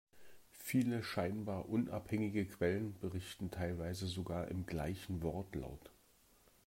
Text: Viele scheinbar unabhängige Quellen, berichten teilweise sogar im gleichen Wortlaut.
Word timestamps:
Viele 0.57 1.03
scheinbar 1.03 1.69
unabhängige 1.69 2.47
Quellen, 2.47 2.95
berichten 3.01 3.51
teilweise 3.51 4.07
sogar 4.07 4.47
im 4.47 4.65
gleichen 4.65 5.21
Wortlaut. 5.21 5.91